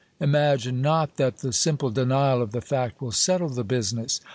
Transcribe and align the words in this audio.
Imagine 0.19 0.81
not 0.81 1.17
that 1.17 1.37
the 1.37 1.53
simple 1.53 1.91
denial 1.91 2.41
of 2.41 2.53
the 2.53 2.59
fact 2.61 3.03
will 3.03 3.11
settle 3.11 3.49
the 3.49 3.63
business. 3.63 4.19